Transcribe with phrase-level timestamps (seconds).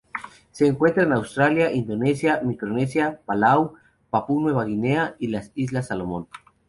[0.51, 3.75] Se encuentra en Australia, Indonesia, Micronesia, Palau,
[4.09, 6.27] Papua Nueva Guinea, y las islas Salomón.